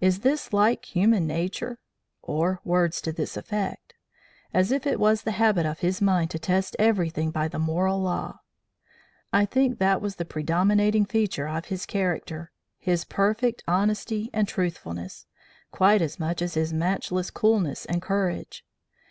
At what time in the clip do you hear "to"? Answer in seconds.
3.02-3.12, 6.30-6.38